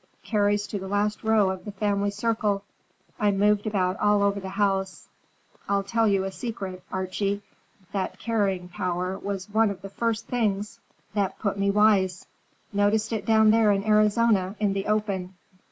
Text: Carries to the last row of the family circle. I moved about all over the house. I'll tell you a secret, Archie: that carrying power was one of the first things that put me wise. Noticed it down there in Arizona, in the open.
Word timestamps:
Carries 0.23 0.65
to 0.65 0.79
the 0.79 0.87
last 0.87 1.23
row 1.23 1.51
of 1.51 1.63
the 1.63 1.71
family 1.71 2.09
circle. 2.09 2.63
I 3.19 3.29
moved 3.29 3.67
about 3.67 3.99
all 3.99 4.23
over 4.23 4.39
the 4.39 4.49
house. 4.49 5.07
I'll 5.69 5.83
tell 5.83 6.07
you 6.07 6.23
a 6.23 6.31
secret, 6.31 6.81
Archie: 6.91 7.43
that 7.91 8.17
carrying 8.17 8.67
power 8.67 9.19
was 9.19 9.47
one 9.51 9.69
of 9.69 9.83
the 9.83 9.89
first 9.89 10.25
things 10.25 10.79
that 11.13 11.37
put 11.37 11.55
me 11.59 11.69
wise. 11.69 12.25
Noticed 12.73 13.13
it 13.13 13.27
down 13.27 13.51
there 13.51 13.71
in 13.71 13.83
Arizona, 13.85 14.55
in 14.59 14.73
the 14.73 14.87
open. 14.87 15.35